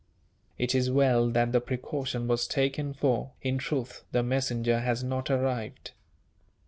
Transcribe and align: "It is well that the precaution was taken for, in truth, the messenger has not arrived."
"It 0.57 0.73
is 0.73 0.89
well 0.89 1.29
that 1.29 1.51
the 1.51 1.61
precaution 1.61 2.27
was 2.27 2.47
taken 2.47 2.91
for, 2.91 3.33
in 3.43 3.59
truth, 3.59 4.03
the 4.11 4.23
messenger 4.23 4.79
has 4.79 5.03
not 5.03 5.29
arrived." 5.29 5.91